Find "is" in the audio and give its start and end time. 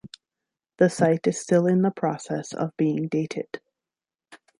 1.27-1.39